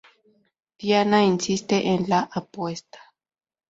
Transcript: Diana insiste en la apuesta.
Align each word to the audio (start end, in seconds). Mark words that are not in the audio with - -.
Diana 0.79 1.17
insiste 1.23 1.85
en 1.89 2.09
la 2.09 2.21
apuesta. 2.31 2.97